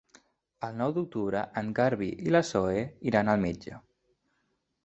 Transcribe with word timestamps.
El 0.67 0.71
nou 0.77 0.93
d'octubre 0.95 1.43
en 1.61 1.69
Garbí 1.81 2.09
i 2.29 2.35
na 2.37 2.43
Zoè 2.53 2.81
iran 3.13 3.33
al 3.35 3.45
metge. 3.47 3.79